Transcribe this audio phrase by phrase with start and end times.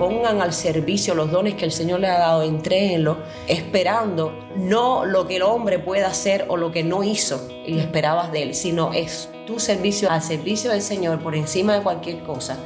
[0.00, 5.28] pongan al servicio los dones que el Señor le ha dado, entréenlo, esperando no lo
[5.28, 8.94] que el hombre pueda hacer o lo que no hizo y esperabas de él, sino
[8.94, 12.56] es tu servicio al servicio del Señor por encima de cualquier cosa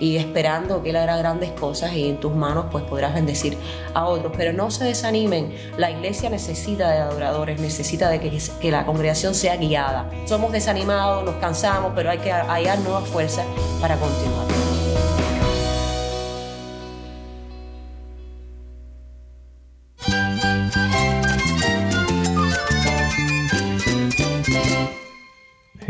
[0.00, 3.56] y esperando que Él hará grandes cosas y en tus manos pues podrás bendecir
[3.94, 4.34] a otros.
[4.36, 9.34] Pero no se desanimen, la iglesia necesita de adoradores, necesita de que, que la congregación
[9.34, 10.10] sea guiada.
[10.26, 13.46] Somos desanimados, nos cansamos, pero hay que hallar nuevas fuerzas
[13.80, 14.61] para continuar.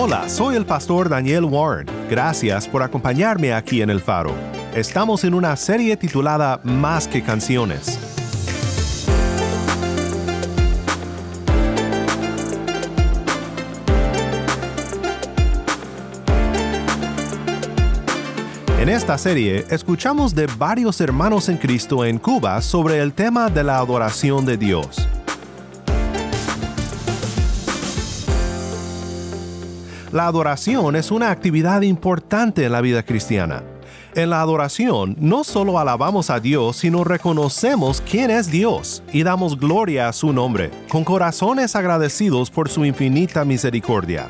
[0.00, 1.88] Hola, soy el pastor Daniel Warren.
[2.08, 4.32] Gracias por acompañarme aquí en El Faro.
[4.72, 7.98] Estamos en una serie titulada Más que canciones.
[18.78, 23.64] En esta serie escuchamos de varios hermanos en Cristo en Cuba sobre el tema de
[23.64, 25.08] la adoración de Dios.
[30.18, 33.62] La adoración es una actividad importante en la vida cristiana.
[34.16, 39.56] En la adoración no solo alabamos a Dios, sino reconocemos quién es Dios y damos
[39.56, 44.28] gloria a su nombre, con corazones agradecidos por su infinita misericordia.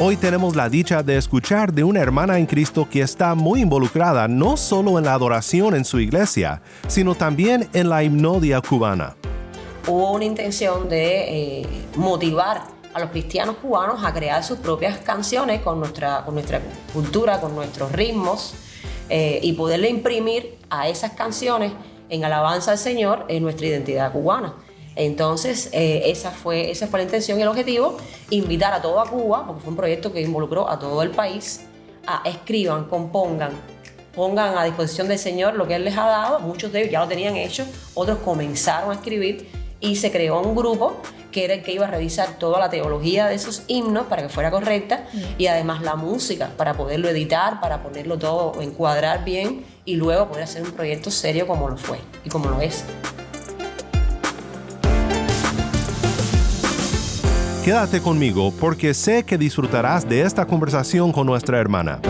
[0.00, 4.26] Hoy tenemos la dicha de escuchar de una hermana en Cristo que está muy involucrada
[4.26, 9.14] no solo en la adoración en su iglesia, sino también en la hipnodia cubana
[9.86, 12.62] hubo una intención de eh, motivar
[12.92, 16.60] a los cristianos cubanos a crear sus propias canciones con nuestra, con nuestra
[16.92, 18.54] cultura, con nuestros ritmos
[19.08, 21.72] eh, y poderle imprimir a esas canciones
[22.08, 24.54] en alabanza al Señor en nuestra identidad cubana.
[24.96, 27.96] Entonces, eh, esa, fue, esa fue la intención y el objetivo,
[28.30, 31.66] invitar a toda Cuba, porque fue un proyecto que involucró a todo el país,
[32.06, 33.50] a escriban, compongan,
[34.14, 36.38] pongan a disposición del Señor lo que Él les ha dado.
[36.38, 40.56] Muchos de ellos ya lo tenían hecho, otros comenzaron a escribir y se creó un
[40.56, 40.96] grupo
[41.30, 44.28] que era el que iba a revisar toda la teología de esos himnos para que
[44.30, 45.06] fuera correcta
[45.36, 50.44] y además la música para poderlo editar, para ponerlo todo, encuadrar bien y luego poder
[50.44, 52.84] hacer un proyecto serio como lo fue y como lo es.
[57.62, 62.00] Quédate conmigo porque sé que disfrutarás de esta conversación con nuestra hermana.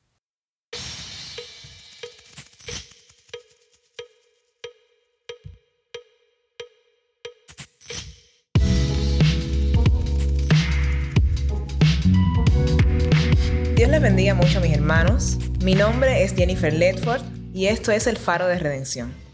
[13.78, 15.38] Dios les bendiga mucho mis hermanos.
[15.62, 17.22] Mi nombre es Jennifer Ledford
[17.54, 19.27] y esto es el Faro de Redención.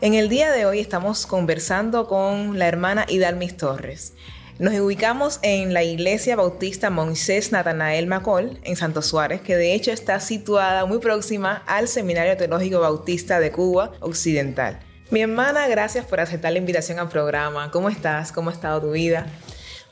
[0.00, 4.12] En el día de hoy estamos conversando con la hermana Idalmis Torres.
[4.58, 9.92] Nos ubicamos en la iglesia bautista Moisés Natanael Macol en Santo Suárez, que de hecho
[9.92, 14.80] está situada muy próxima al Seminario Teológico Bautista de Cuba Occidental.
[15.10, 17.70] Mi hermana, gracias por aceptar la invitación al programa.
[17.70, 18.32] ¿Cómo estás?
[18.32, 19.26] ¿Cómo ha estado tu vida?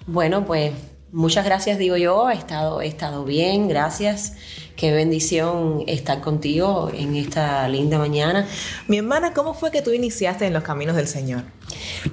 [0.06, 0.72] Bueno, pues
[1.12, 2.28] muchas gracias, digo yo.
[2.30, 4.34] He estado, he estado bien, gracias.
[4.76, 8.48] Qué bendición estar contigo en esta linda mañana.
[8.88, 11.44] Mi hermana, ¿cómo fue que tú iniciaste en los caminos del Señor?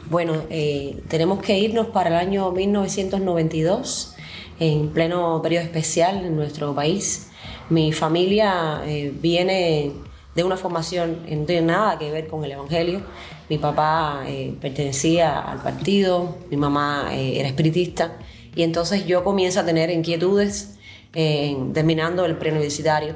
[0.10, 4.16] Bueno, eh, tenemos que irnos para el año 1992.
[4.62, 7.30] en pleno periodo especial en nuestro país.
[7.70, 9.94] Mi familia eh, viene
[10.36, 13.02] de una formación que no tiene nada que ver con el Evangelio.
[13.50, 18.18] Mi papá eh, pertenecía al partido, mi mamá eh, era espiritista
[18.56, 20.76] y entonces yo comienzo a tener inquietudes
[21.12, 23.16] terminando el preuniversitario.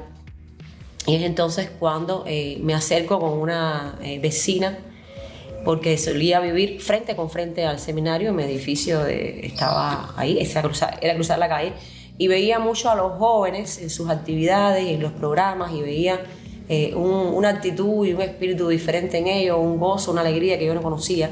[1.06, 2.24] Y es entonces cuando
[2.60, 4.78] me acerco con una vecina
[5.64, 11.14] porque solía vivir frente con frente al seminario, mi edificio estaba ahí, era cruzar, era
[11.14, 11.72] cruzar la calle,
[12.18, 16.20] y veía mucho a los jóvenes en sus actividades, en los programas, y veía
[16.68, 20.74] eh, una actitud y un espíritu diferente en ellos, un gozo, una alegría que yo
[20.74, 21.30] no conocía.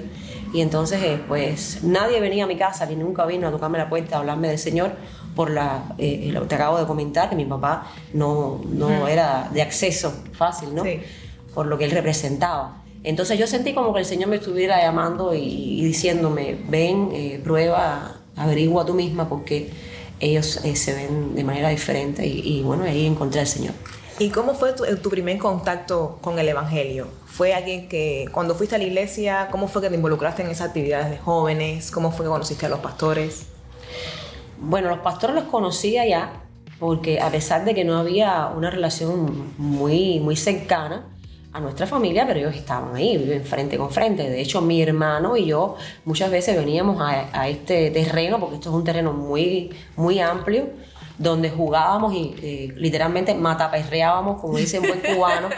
[0.52, 3.88] Y entonces, eh, pues nadie venía a mi casa, ni nunca vino a tocarme la
[3.88, 4.92] puerta a hablarme del Señor
[5.34, 9.48] por la, eh, lo que te acabo de comentar, que mi papá no, no era
[9.52, 10.84] de acceso fácil, ¿no?
[11.54, 12.82] Por lo que él representaba.
[13.04, 18.16] Entonces yo sentí como que el Señor me estuviera llamando y, diciéndome, ven, eh, prueba,
[18.36, 19.70] averigua tú misma porque
[20.20, 23.74] ellos eh, se ven de manera diferente y, bueno, ahí encontré al Señor.
[24.18, 27.08] ¿Y cómo fue tu, tu, primer contacto con el Evangelio?
[27.26, 30.68] ¿Fue alguien que cuando fuiste a la iglesia, cómo fue que te involucraste en esas
[30.68, 31.90] actividades de jóvenes?
[31.90, 33.46] ¿Cómo fue que conociste a los pastores?
[34.58, 36.42] Bueno, los pastores los conocía ya
[36.78, 41.06] porque a pesar de que no había una relación muy, muy cercana,
[41.52, 44.28] a nuestra familia, pero ellos estaban ahí, viven frente con frente.
[44.28, 48.74] De hecho, mi hermano y yo muchas veces veníamos a, este terreno, porque esto es
[48.74, 50.70] un terreno muy, muy amplio,
[51.22, 55.48] donde jugábamos y eh, literalmente mataperreábamos, como dicen buen cubano,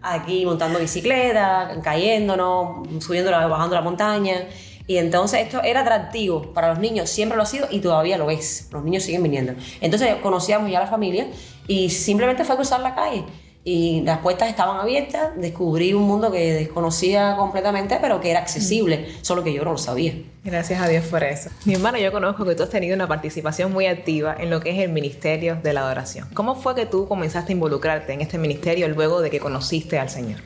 [0.00, 4.46] aquí montando bicicleta, cayéndonos, subiendo, bajando la montaña.
[4.86, 8.30] Y entonces esto era atractivo para los niños, siempre lo ha sido y todavía lo
[8.30, 8.68] es.
[8.72, 9.54] Los niños siguen viniendo.
[9.80, 11.28] Entonces conocíamos ya a la familia
[11.68, 13.24] y simplemente fue cruzar la calle
[13.64, 19.06] y las puertas estaban abiertas, descubrí un mundo que desconocía completamente, pero que era accesible,
[19.22, 20.14] solo que yo no lo sabía.
[20.42, 21.50] Gracias a Dios por eso.
[21.64, 24.70] Mi hermano, yo conozco que tú has tenido una participación muy activa en lo que
[24.70, 26.28] es el Ministerio de la Adoración.
[26.34, 30.10] ¿Cómo fue que tú comenzaste a involucrarte en este ministerio luego de que conociste al
[30.10, 30.40] Señor?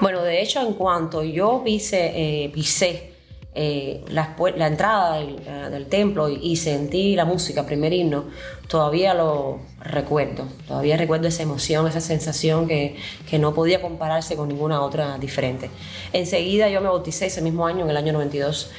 [0.00, 3.13] Bueno, de hecho, en cuanto yo pise, eh, pisé
[3.56, 4.34] eh, la,
[4.66, 8.24] entrada eh, del, templo y, sentí la música, primer himno,
[8.66, 12.96] todavía lo recuerdo, todavía recuerdo esa emoción, esa sensación que,
[13.38, 15.70] no podía compararse con ninguna otra diferente.
[16.12, 18.70] Enseguida yo me bauticé ese mismo año, en el año 92,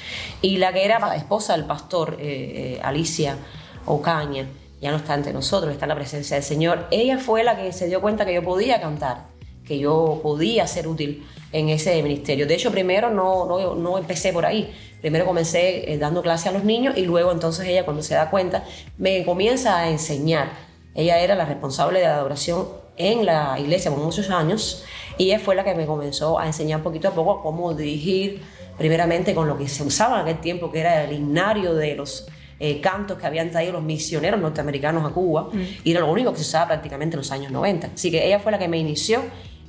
[0.42, 3.38] y la que era esposa del pastor, eh, Alicia
[3.86, 4.48] Ocaña,
[4.82, 7.72] ya no está entre nosotros, está en la presencia del Señor, ella fue la que
[7.72, 9.35] se dio cuenta que yo podía cantar,
[9.66, 12.48] que yo podía ser útil en ese ministerio.
[12.48, 14.74] De hecho, primero no, no, no empecé por ahí.
[15.02, 18.30] Primero comencé eh, dando clase a los niños y luego entonces ella cuando se da
[18.30, 18.64] cuenta
[18.98, 20.52] me comienza a enseñar.
[20.94, 22.68] Ella era la responsable de la adoración
[22.98, 24.84] en la iglesia por muchos años
[25.18, 28.42] y ella fue la que me comenzó a enseñar poquito a poco cómo dirigir
[28.78, 32.28] primeramente con lo que se usaba en aquel tiempo, que era el himnario de los
[32.60, 35.62] eh, cantos que habían traído los misioneros norteamericanos a Cuba, mm.
[35.84, 37.92] y era lo único que se usaba prácticamente en los años 90.
[37.94, 39.22] Así que ella fue la que me inició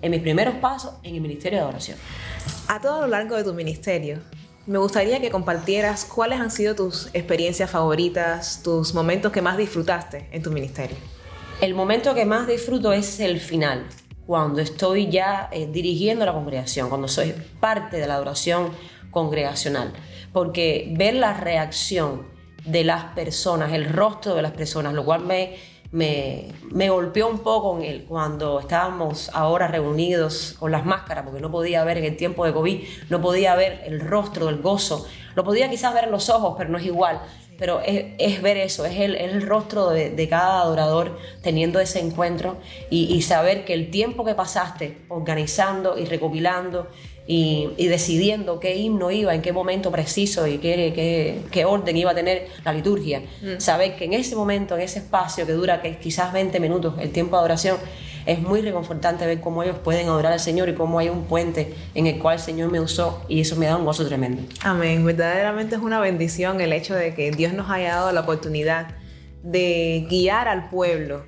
[0.03, 1.99] en mis primeros pasos en el Ministerio de Adoración.
[2.69, 4.21] A todo lo largo de tu ministerio,
[4.67, 10.29] me gustaría que compartieras cuáles han sido tus experiencias favoritas, tus momentos que más disfrutaste
[10.33, 10.97] en tu ministerio.
[11.61, 13.87] El momento que más disfruto es el final,
[14.27, 18.73] cuando estoy ya eh, dirigiendo la congregación, cuando soy parte de la adoración
[19.11, 19.93] congregacional,
[20.33, 22.27] porque ver la reacción
[22.65, 25.57] de las personas, el rostro de las personas, lo cual me
[25.97, 31.99] me, golpeó un poco cuando estábamos ahora reunidos con las máscaras, porque no podía ver
[31.99, 35.95] en el tiempo de COVID, no podía ver el rostro, el gozo, lo podía quizás
[35.95, 37.21] ver en los ojos, pero no es igual.
[37.59, 42.59] Pero es, ver eso, es el, rostro de, cada adorador teniendo ese encuentro
[42.91, 46.89] y, y saber que el tiempo que pasaste organizando y recopilando
[47.27, 52.15] y, decidiendo qué himno iba, en qué momento preciso y qué, qué, orden iba a
[52.15, 53.23] tener la liturgia.
[53.43, 53.59] Mm.
[53.59, 57.11] Saber que en ese momento, en ese espacio que dura que quizás 20 minutos, el
[57.11, 57.79] tiempo de adoración,
[58.27, 61.75] es muy reconfortante ver cómo ellos pueden adorar al Señor y cómo hay un puente
[61.95, 64.43] en el cual el Señor me usó y eso me da un gozo tremendo.
[64.63, 65.05] Amén.
[65.05, 68.97] Verdaderamente es una bendición el hecho de que Dios nos haya dado la oportunidad
[69.43, 71.25] de guiar al pueblo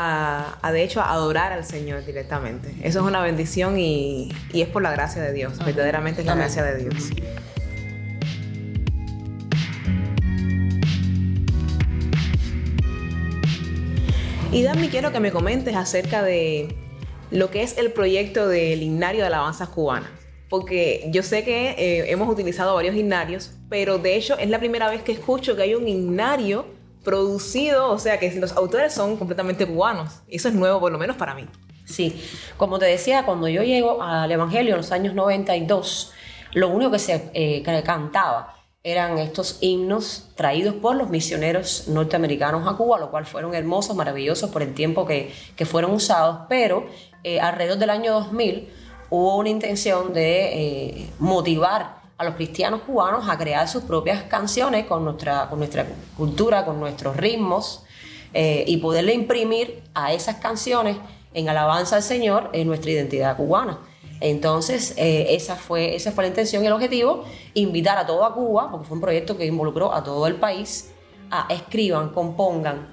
[0.00, 2.74] a, de hecho a adorar al Señor directamente.
[2.82, 6.62] Eso es una bendición y, es por la gracia de Dios, verdaderamente es la gracia
[6.62, 7.10] de Dios.
[14.52, 16.74] Y Dami, quiero que me comentes acerca de
[17.30, 20.10] lo que es el proyecto del Himnario de Alabanzas Cubanas.
[20.48, 24.90] Porque yo sé que eh, hemos utilizado varios himnarios, pero de hecho es la primera
[24.90, 29.66] vez que escucho que hay un himnario producido, o sea que los autores son completamente
[29.66, 30.20] cubanos.
[30.28, 31.46] Eso es nuevo, por lo menos para mí.
[31.84, 32.22] Sí,
[32.56, 36.12] como te decía, cuando yo llego al Evangelio en los años 92,
[36.52, 42.76] lo único que se eh, cantaba eran estos himnos traídos por los misioneros norteamericanos a
[42.76, 46.86] Cuba, lo cual fueron hermosos, maravillosos por el tiempo que, que fueron usados, pero
[47.22, 48.70] eh, alrededor del año 2000
[49.10, 54.84] hubo una intención de eh, motivar a los cristianos cubanos a crear sus propias canciones
[54.84, 55.86] con nuestra, con nuestra
[56.18, 57.82] cultura, con nuestros ritmos,
[58.34, 60.98] eh, y poderle imprimir a esas canciones
[61.32, 63.78] en alabanza al Señor en nuestra identidad cubana.
[64.20, 67.24] Entonces, eh, esa, fue, esa fue la intención y el objetivo,
[67.54, 70.92] invitar a toda Cuba, porque fue un proyecto que involucró a todo el país,
[71.30, 72.86] a escriban, compongan,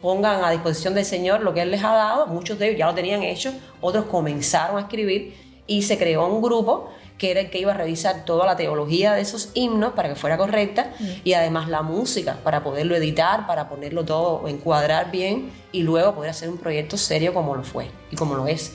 [0.00, 2.26] pongan a disposición del Señor lo que Él les ha dado.
[2.26, 5.36] Muchos de ellos ya lo tenían hecho, otros comenzaron a escribir
[5.68, 6.90] y se creó un grupo
[7.22, 10.16] que era el que iba a revisar toda la teología de esos himnos para que
[10.16, 10.90] fuera correcta
[11.22, 16.30] y además la música para poderlo editar, para ponerlo todo, encuadrar bien y luego poder
[16.32, 18.72] hacer un proyecto serio como lo fue y como lo es.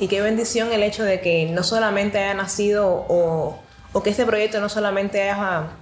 [0.00, 3.58] Y qué bendición el hecho de que no solamente haya nacido o,
[3.92, 5.72] o que este proyecto no solamente haya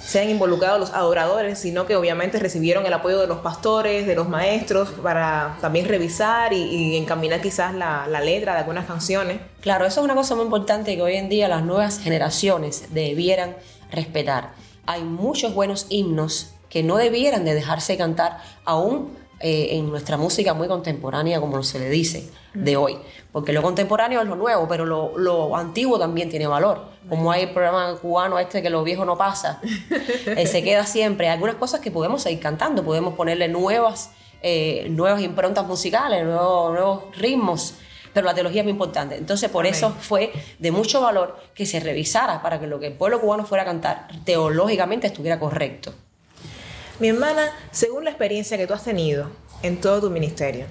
[0.00, 4.14] se han involucrado los adoradores, sino que obviamente recibieron el apoyo de los pastores, de
[4.14, 9.40] los maestros, para también revisar y, encaminar quizás la, la, letra de algunas canciones.
[9.60, 13.56] Claro, eso es una cosa muy importante que hoy en día las nuevas generaciones debieran
[13.90, 14.52] respetar.
[14.86, 20.52] Hay muchos buenos himnos que no debieran de dejarse cantar aún eh, en nuestra música
[20.52, 22.98] muy contemporánea, como se le dice, de hoy.
[23.30, 26.86] Porque lo contemporáneo es lo nuevo, pero lo, lo antiguo también tiene valor.
[27.08, 29.60] Como hay el programa cubano este que lo viejo no pasa,
[30.26, 31.28] eh, se queda siempre.
[31.28, 34.10] Hay algunas cosas que podemos seguir cantando, podemos ponerle nuevas,
[34.42, 37.74] eh, nuevas improntas musicales, nuevos, nuevos ritmos
[38.12, 39.16] pero la teología es muy importante.
[39.16, 42.94] Entonces, por eso fue de mucho valor que se revisara para que lo que el
[42.94, 45.94] pueblo cubano fuera a cantar teológicamente estuviera correcto.
[47.00, 49.30] Mi hermana, según la experiencia que tú has tenido
[49.62, 50.66] en todo tu ministerio,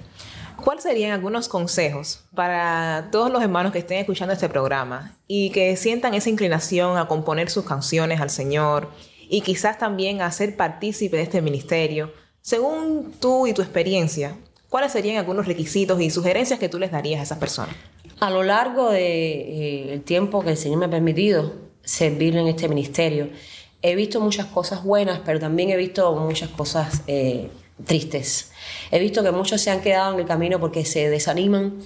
[0.61, 5.77] ¿cuáles serían algunos consejos para todos los hermanos que estén escuchando este programa y que
[5.77, 8.89] sientan esa inclinación a componer sus canciones al Señor
[9.29, 12.11] y quizás también a ser partícipe de este ministerio?
[12.41, 14.35] Según tú y tu experiencia,
[14.67, 17.73] ¿cuáles serían algunos requisitos y sugerencias que tú les darías a esas personas?
[18.19, 21.53] A lo largo del de, eh, tiempo que el Señor me ha permitido
[21.83, 23.29] servir en este ministerio,
[23.81, 27.49] he visto muchas cosas buenas, pero también he visto muchas cosas eh,
[27.85, 28.51] tristes.
[28.91, 31.79] He visto que muchos se han quedado en el camino porque se desaniman,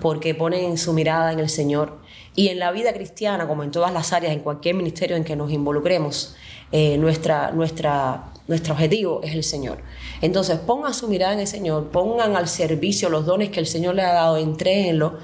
[0.00, 1.98] porque ponen su mirada en el Señor.
[2.34, 5.36] Y en la vida cristiana, como en todas las áreas, en cualquier ministerio en que
[5.36, 6.34] nos involucremos,
[6.72, 9.78] eh, nuestra, nuestra, nuestro objetivo es el Señor.
[10.20, 13.94] Entonces, pongan su mirada en el Señor, pongan al servicio los dones que el Señor
[13.94, 15.18] les ha dado, entréenlo,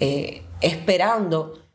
[0.00, 1.65] eh, esperando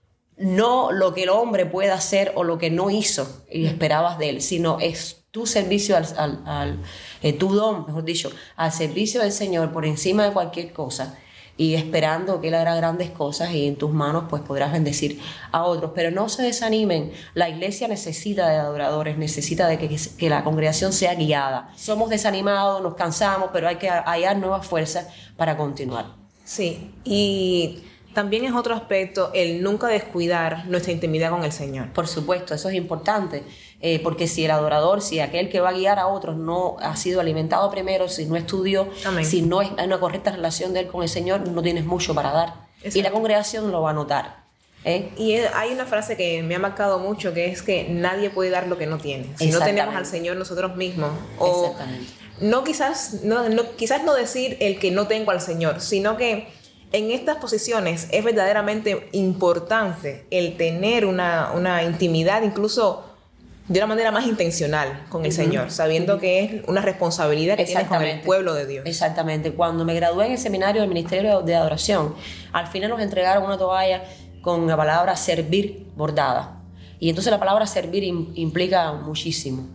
[0.42, 4.30] no lo que el hombre pueda hacer o lo que no hizo y esperabas de
[4.30, 6.80] él, sino es tu servicio al, al,
[7.22, 11.18] eh, tu don, mejor dicho, al servicio del Señor por encima de cualquier cosa
[11.58, 15.22] y esperando que Él hará grandes cosas y en tus manos pues podrás bendecir
[15.52, 15.92] a otros.
[15.94, 20.92] Pero no se desanimen, la iglesia necesita de adoradores, necesita de que, que la congregación
[20.92, 21.72] sea guiada.
[21.78, 25.08] Somos desanimados, nos cansamos, pero hay que hallar nuevas fuerzas
[25.38, 26.16] para continuar.
[26.44, 31.92] Sí, y también es otro aspecto el nunca descuidar nuestra intimidad con el Señor.
[31.94, 33.44] Por supuesto, eso es importante,
[33.82, 36.96] eh, porque si el adorador, si aquel que va a guiar a otros no ha
[36.96, 38.90] sido alimentado primero, si no estudió,
[39.24, 42.32] si no hay una correcta relación de él con el Señor, no tienes mucho para
[42.32, 42.54] dar.
[42.84, 44.42] Y la congregación lo va a notar.
[44.86, 45.12] ¿eh?
[45.18, 48.68] Y hay una frase que me ha marcado mucho, que es que nadie puede dar
[48.68, 49.28] lo que no tiene.
[49.38, 51.12] Si no tenemos al Señor nosotros mismos.
[51.38, 52.12] O Exactamente.
[52.42, 56.48] No quizás, no, no, quizás no decir el que no tengo al Señor, sino que
[56.92, 63.06] en estas posiciones es verdaderamente importante el tener una, una intimidad, incluso
[63.68, 67.88] de una manera más intencional con el Señor, sabiendo que es una responsabilidad que tienes
[67.88, 68.86] con el pueblo de Dios.
[68.86, 69.54] Exactamente.
[69.54, 72.14] Cuando me gradué en el seminario del Ministerio de Adoración,
[72.52, 74.04] al final nos entregaron una toalla
[74.42, 76.58] con la palabra servir bordada.
[77.00, 79.70] Y entonces la palabra servir implica muchísimo.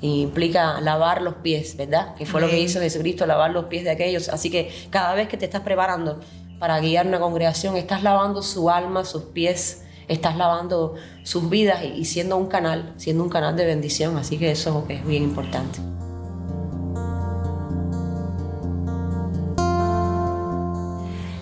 [0.00, 2.14] Implica lavar los pies, ¿verdad?
[2.14, 4.28] Que fue lo que hizo Jesucristo, lavar los pies de aquellos.
[4.28, 6.20] Así que cada vez que te estás preparando
[6.60, 12.04] para guiar una congregación, estás lavando su alma, sus pies, estás lavando sus vidas y,
[12.04, 15.80] siendo un canal, siendo un canal de bendición, así que eso es bien importante.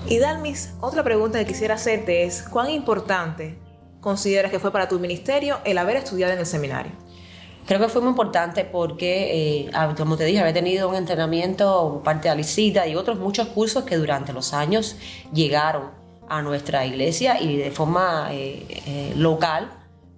[0.08, 3.58] Y Dalmis, otra pregunta que quisiera hacerte es, ¿cuán importante
[4.00, 6.92] consideras que fue para tu ministerio el haber estudiado en el seminario?
[7.68, 12.28] Creo que fue muy importante porque, eh, como te dije, había tenido un entrenamiento parte
[12.28, 14.96] de Alicita y otros muchos cursos que durante los años
[15.34, 15.90] llegaron
[16.30, 19.70] a nuestra iglesia y de forma eh, eh, local,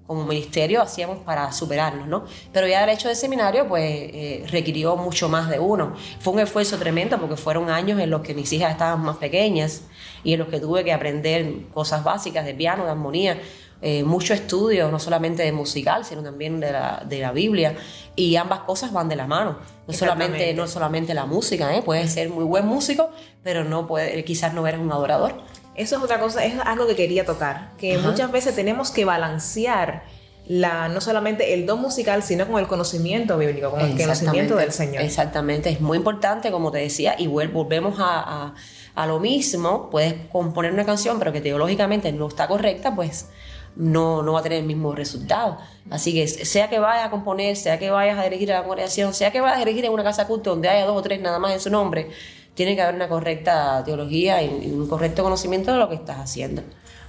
[0.07, 2.25] como ministerio, hacíamos para superarnos, ¿no?
[2.53, 5.95] Pero ya el hecho del seminario, pues, requirió mucho más de uno.
[6.21, 9.83] Fue un esfuerzo tremendo porque fueron años en los que mis hijas estaban más pequeñas
[10.23, 13.39] y en los que tuve que aprender cosas básicas de piano, de armonía,
[13.83, 17.77] eh, mucho estudio, no solamente de musical, sino también de la, de la Biblia,
[18.15, 19.59] y ambas cosas van de la mano.
[19.87, 21.83] No solamente, no solamente la música, ¿eh?
[21.83, 23.11] puedes ser muy buen músico,
[23.43, 25.43] pero no puede, quizás no eres un adorador.
[25.75, 30.03] Eso es otra cosa, es algo que quería tocar, que muchas veces tenemos que balancear
[30.47, 34.73] la, no solamente el don musical, sino con el conocimiento bíblico, con el conocimiento del
[34.73, 35.03] Señor.
[35.03, 38.53] Exactamente, es muy importante, como te decía, y volvemos a,
[38.95, 43.29] a, lo mismo, puedes componer una canción, pero que teológicamente no está correcta, pues
[43.77, 45.59] no, no va a tener el mismo resultado.
[45.91, 49.15] Así que sea que vayas a componer, sea que vayas a dirigir a la congregación,
[49.15, 51.39] sea que vayas a dirigir en una casa culto donde haya dos o tres nada
[51.39, 52.11] más en su nombre,
[52.55, 56.63] tiene que haber una correcta teología y un correcto conocimiento de lo que estás haciendo.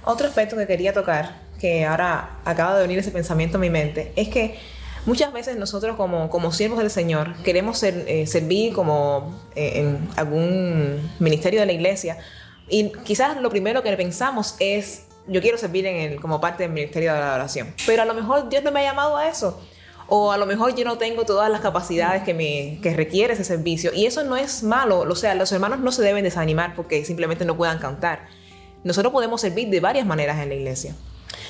[0.04, 4.12] Otro aspecto que quería tocar, que ahora acaba de venir ese pensamiento a mi mente,
[4.16, 4.58] es que
[5.06, 10.08] muchas veces nosotros como, como siervos del Señor queremos ser, eh, servir como eh, en
[10.16, 12.18] algún ministerio de la iglesia
[12.68, 16.72] y quizás lo primero que pensamos es yo quiero servir en el, como parte del
[16.72, 17.74] ministerio de la adoración.
[17.86, 19.60] Pero a lo mejor Dios no me ha llamado a eso.
[20.08, 23.44] O a lo mejor yo no tengo todas las capacidades que, me, que requiere ese
[23.44, 23.92] servicio.
[23.94, 25.00] Y eso no es malo.
[25.00, 28.26] O sea, los hermanos no se deben desanimar porque simplemente no puedan cantar.
[28.84, 30.94] Nosotros podemos servir de varias maneras en la iglesia.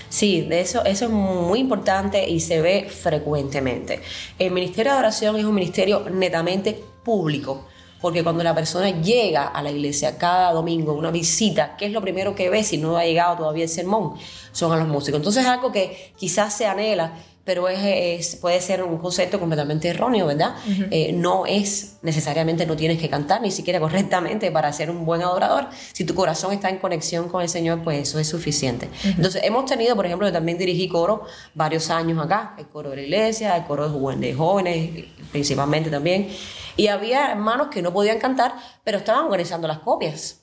[0.09, 4.00] Sí, de eso, eso es muy importante y se ve frecuentemente.
[4.38, 7.67] El ministerio de adoración es un ministerio netamente público
[8.03, 12.03] porque cuando la persona llega a la iglesia cada domingo, una visita, ¿qué es lo
[12.03, 14.15] primero que ve si no ha llegado todavía el sermón?
[14.51, 15.21] Son a los músicos.
[15.21, 20.27] Entonces es algo que quizás se anhela, pero es, puede ser un concepto completamente erróneo,
[20.27, 20.55] ¿verdad?
[20.91, 25.23] Eh, no es necesariamente, no tienes que cantar ni siquiera correctamente para ser un buen
[25.23, 25.69] adorador.
[25.93, 28.89] Si tu corazón está en conexión con el Señor, pues eso es suficiente.
[29.05, 32.97] Entonces, hemos tenido, por ejemplo, yo también dirigí coro varios años acá, el coro de
[32.97, 36.29] la iglesia, el coro de jóvenes, principalmente también.
[36.76, 40.43] Y había hermanos que no podían cantar, pero estaban organizando las copias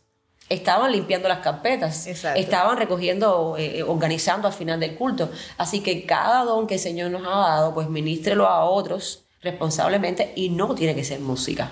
[0.49, 5.29] estaban limpiando las carpetas, estaban recogiendo, eh, organizando al final del culto.
[5.57, 10.33] Así que cada don que el Señor nos ha dado, pues ministrelo a otros responsablemente
[10.35, 11.69] y no tiene que ser música.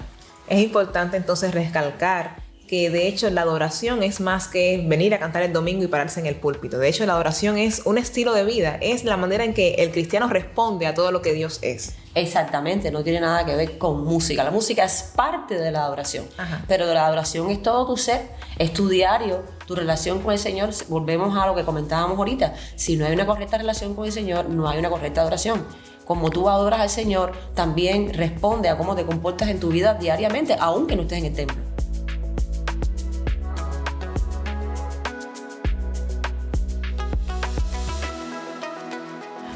[0.48, 5.42] Es importante entonces recalcar que de hecho la adoración es más que venir a cantar
[5.44, 6.78] el domingo y pararse en el púlpito.
[6.78, 9.92] De hecho la adoración es un estilo de vida, es la manera en que el
[9.92, 11.96] cristiano responde a todo lo que Dios es.
[12.14, 14.44] Exactamente, no tiene nada que ver con música.
[14.44, 16.26] La música es parte de la adoración,
[16.68, 18.28] pero de la adoración es todo tu ser,
[18.58, 20.72] es tu diario, tu relación con el Señor.
[20.90, 22.54] Volvemos a lo que comentábamos ahorita.
[22.76, 25.66] Si no hay una correcta relación con el Señor, no hay una correcta adoración
[26.06, 30.56] como tú adoras al Señor, también responde a cómo te comportas en tu vida diariamente,
[30.58, 31.67] aunque no estés en el templo.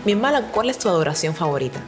[0.04, 1.80] Mi hermana, ¿cuál es tu adoración favorita?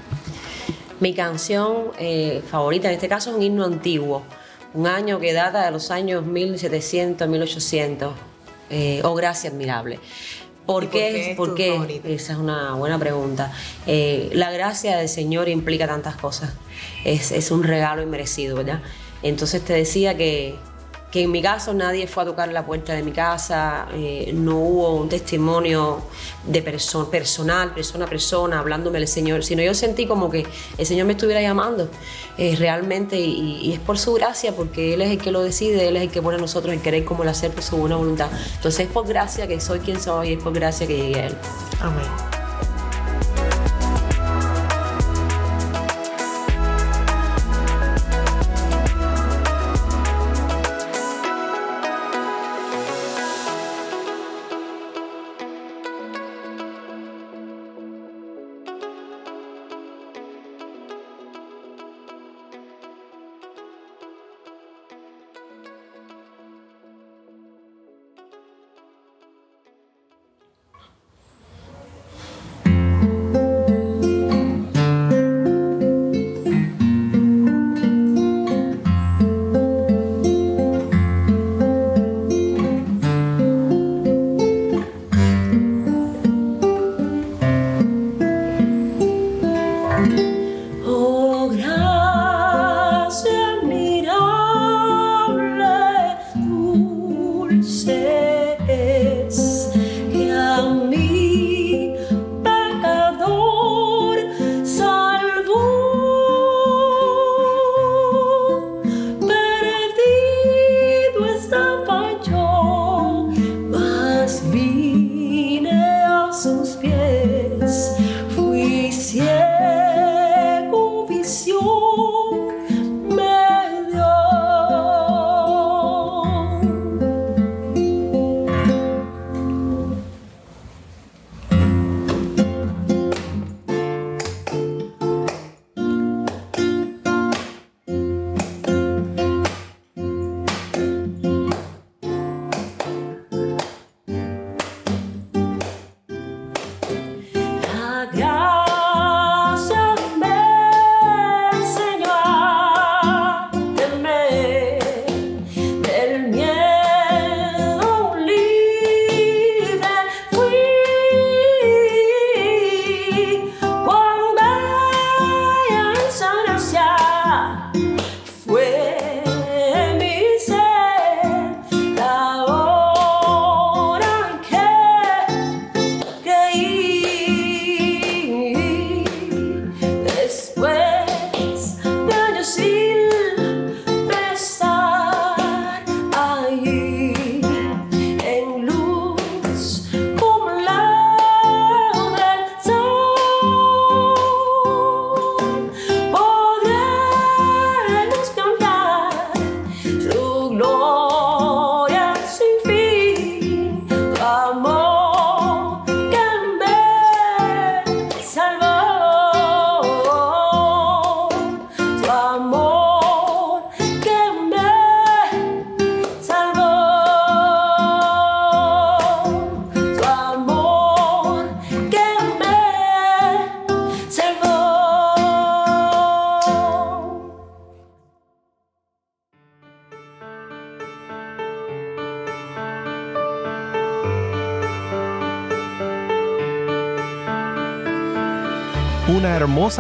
[0.99, 4.21] Mi canción eh, favorita en este caso es un himno antiguo,
[4.75, 8.13] un año que data de los años 1700, 1800.
[8.69, 9.99] Eh, oh, gracia admirable.
[10.67, 11.33] ¿Por, qué?
[11.35, 12.01] ¿Por qué?
[12.05, 13.51] Esa es una buena pregunta.
[13.87, 16.53] Eh, la gracia del Señor implica tantas cosas.
[17.03, 18.81] Es, es un regalo inmerecido, ¿verdad?
[19.23, 20.55] Entonces te decía que
[21.13, 24.57] que en mi caso nadie fue a tocar la puerta de mi casa, eh, no
[24.57, 26.01] hubo un testimonio
[26.43, 30.43] de personal, persona a persona, hablándome el Señor, sino yo sentí como que
[30.75, 31.87] el Señor me estuviera llamando
[32.39, 35.97] eh, realmente y, es por su gracia, porque Él es el que lo decide, Él
[35.97, 38.31] es el que pone a nosotros el querer como el hacer por su buena voluntad.
[38.55, 41.27] Entonces es por gracia que soy quien soy y es por gracia que llegué a
[41.27, 41.37] Él.
[41.79, 42.32] Amén.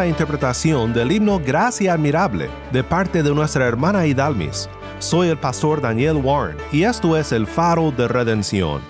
[0.01, 4.67] Interpretación del himno Gracia Admirable de parte de nuestra hermana Hidalmis.
[4.97, 8.81] Soy el pastor Daniel Warren y esto es el faro de redención.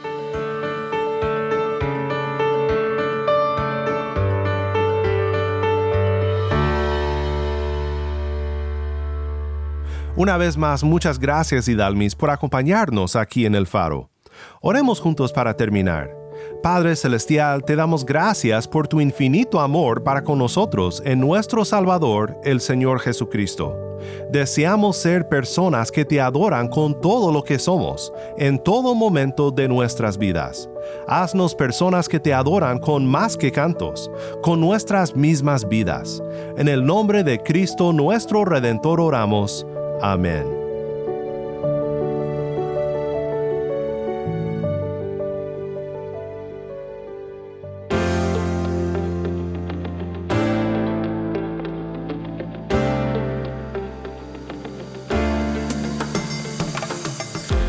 [10.15, 14.09] Una vez más, muchas gracias Hidalmis por acompañarnos aquí en el faro.
[14.61, 16.22] Oremos juntos para terminar.
[16.63, 22.39] Padre Celestial, te damos gracias por tu infinito amor para con nosotros en nuestro Salvador,
[22.45, 23.99] el Señor Jesucristo.
[24.31, 29.67] Deseamos ser personas que te adoran con todo lo que somos, en todo momento de
[29.67, 30.69] nuestras vidas.
[31.05, 34.09] Haznos personas que te adoran con más que cantos,
[34.41, 36.23] con nuestras mismas vidas.
[36.55, 39.67] En el nombre de Cristo nuestro Redentor oramos.
[40.01, 40.62] Amén.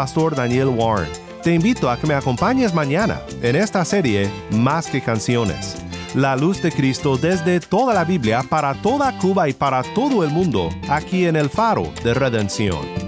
[0.00, 1.10] Pastor Daniel Warren.
[1.42, 5.76] Te invito a que me acompañes mañana en esta serie Más que canciones.
[6.14, 10.30] La luz de Cristo desde toda la Biblia para toda Cuba y para todo el
[10.30, 12.99] mundo, aquí en el faro de redención.